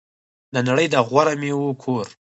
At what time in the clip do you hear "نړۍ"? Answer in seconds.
0.67-0.87